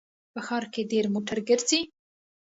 [0.33, 1.81] په ښار کې ډېر موټر ګرځي